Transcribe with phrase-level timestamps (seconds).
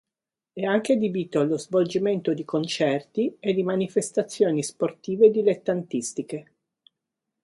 [0.51, 6.53] È anche adibito allo svolgimento di concerti e di manifestazioni sportive dilettantistiche.